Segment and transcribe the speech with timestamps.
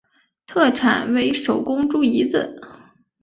[0.47, 2.59] 特产为手工猪胰子。